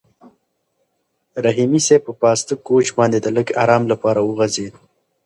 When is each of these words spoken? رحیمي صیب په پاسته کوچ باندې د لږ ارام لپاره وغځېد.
رحیمي 1.45 1.79
صیب 1.87 2.01
په 2.07 2.13
پاسته 2.21 2.53
کوچ 2.67 2.87
باندې 2.97 3.17
د 3.21 3.27
لږ 3.35 3.47
ارام 3.63 3.83
لپاره 3.91 4.19
وغځېد. 4.23 4.73